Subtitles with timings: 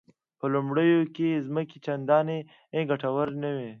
[0.39, 2.39] په لومړیو کې ځمکې چندانې
[2.89, 3.69] ګټورې نه وې.